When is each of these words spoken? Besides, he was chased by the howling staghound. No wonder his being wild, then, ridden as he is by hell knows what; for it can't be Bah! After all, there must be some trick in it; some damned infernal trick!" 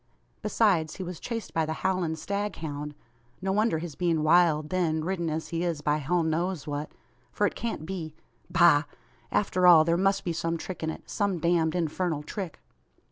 Besides, 0.41 0.95
he 0.95 1.03
was 1.03 1.19
chased 1.19 1.53
by 1.53 1.63
the 1.63 1.73
howling 1.85 2.15
staghound. 2.15 2.93
No 3.39 3.51
wonder 3.51 3.77
his 3.77 3.93
being 3.93 4.23
wild, 4.23 4.69
then, 4.71 5.03
ridden 5.05 5.29
as 5.29 5.49
he 5.49 5.63
is 5.63 5.81
by 5.81 5.97
hell 5.97 6.23
knows 6.23 6.65
what; 6.65 6.91
for 7.31 7.45
it 7.45 7.53
can't 7.53 7.85
be 7.85 8.15
Bah! 8.49 8.85
After 9.31 9.67
all, 9.67 9.83
there 9.85 9.97
must 9.97 10.23
be 10.23 10.33
some 10.33 10.57
trick 10.57 10.81
in 10.81 10.89
it; 10.89 11.07
some 11.07 11.37
damned 11.37 11.75
infernal 11.75 12.23
trick!" 12.23 12.59